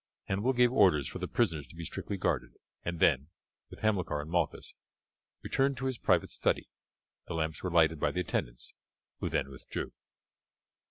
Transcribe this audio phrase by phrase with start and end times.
[0.23, 2.53] Hannibal gave orders for the prisoners to be strictly guarded,
[2.83, 3.27] and then,
[3.69, 4.73] with Hamilcar and Malchus,
[5.43, 6.67] returned to his private study.
[7.27, 8.73] The lamps were lighted by the attendants,
[9.19, 9.93] who then withdrew.